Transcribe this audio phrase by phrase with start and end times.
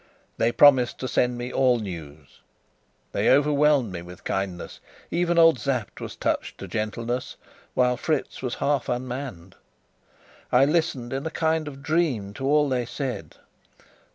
[0.37, 2.39] They promised to send me all news;
[3.11, 4.79] they overwhelmed me with kindness
[5.11, 7.35] even old Sapt was touched to gentleness,
[7.75, 9.53] while Fritz was half unmanned.
[10.51, 13.35] I listened in a kind of dream to all they said.